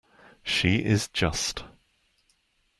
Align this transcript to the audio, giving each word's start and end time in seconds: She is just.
She 0.41 0.83
is 0.83 1.09
just. 1.09 1.63